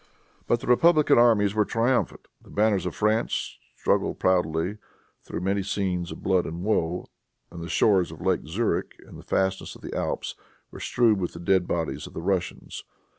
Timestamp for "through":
5.21-5.41